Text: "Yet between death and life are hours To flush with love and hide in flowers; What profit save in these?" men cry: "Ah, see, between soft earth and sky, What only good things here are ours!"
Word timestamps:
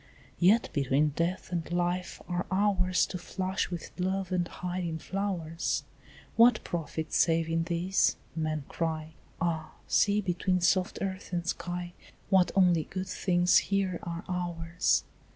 "Yet 0.39 0.69
between 0.73 1.09
death 1.09 1.51
and 1.51 1.71
life 1.71 2.23
are 2.27 2.47
hours 2.49 3.05
To 3.05 3.19
flush 3.19 3.69
with 3.69 3.91
love 3.99 4.31
and 4.31 4.47
hide 4.47 4.83
in 4.83 4.97
flowers; 4.97 5.83
What 6.35 6.63
profit 6.63 7.13
save 7.13 7.47
in 7.47 7.65
these?" 7.65 8.15
men 8.35 8.63
cry: 8.67 9.13
"Ah, 9.39 9.73
see, 9.87 10.19
between 10.19 10.59
soft 10.59 10.97
earth 11.03 11.31
and 11.31 11.45
sky, 11.45 11.93
What 12.31 12.51
only 12.55 12.85
good 12.85 13.09
things 13.09 13.57
here 13.69 13.99
are 14.01 14.23
ours!" 14.27 15.03